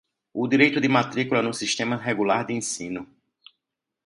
[0.33, 3.05] o direito de matrícula no sistema regular de ensino.